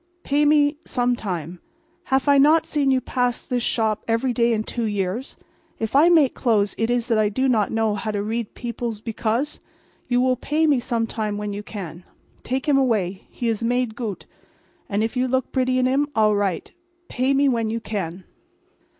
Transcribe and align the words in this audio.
Pay 0.23 0.45
me 0.45 0.77
some 0.83 1.15
time. 1.15 1.59
Haf 2.05 2.27
I 2.27 2.39
not 2.39 2.65
seen 2.65 2.89
you 2.89 2.99
pass 2.99 3.51
mine 3.51 3.59
shop 3.59 4.03
every 4.07 4.33
day 4.33 4.51
in 4.51 4.63
two 4.63 4.85
years? 4.85 5.35
If 5.77 5.95
I 5.95 6.09
make 6.09 6.33
clothes 6.33 6.73
is 6.73 7.05
it 7.05 7.09
that 7.09 7.17
I 7.19 7.29
do 7.29 7.47
not 7.47 7.71
know 7.71 7.93
how 7.93 8.09
to 8.09 8.23
read 8.23 8.55
beoples 8.55 8.99
because? 9.03 9.59
You 10.07 10.19
will 10.19 10.37
pay 10.37 10.65
me 10.65 10.79
some 10.79 11.05
time 11.05 11.37
when 11.37 11.53
you 11.53 11.61
can. 11.61 12.03
Take 12.41 12.67
him 12.67 12.79
away. 12.79 13.27
He 13.29 13.47
is 13.47 13.61
made 13.61 13.95
goot; 13.95 14.25
and 14.89 15.03
if 15.03 15.15
you 15.15 15.27
look 15.27 15.51
bretty 15.51 15.77
in 15.77 15.85
him 15.85 16.07
all 16.15 16.35
right. 16.35 16.65
So. 16.65 16.73
Pay 17.09 17.35
me 17.35 17.47
when 17.47 17.69
you 17.69 17.79
can." 17.79 18.23